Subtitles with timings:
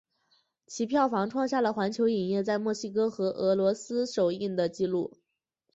[0.65, 5.15] 其票房创下了环球影业在墨西哥和俄罗斯首映的纪录。